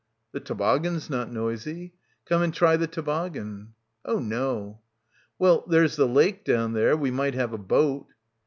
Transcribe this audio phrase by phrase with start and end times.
[0.31, 1.93] "The toboggan's not noisy.
[2.25, 4.81] Come and try the toboggan." "Oh no."
[5.37, 6.97] "Well— there's the lake down there.
[6.97, 8.07] We might have a boat."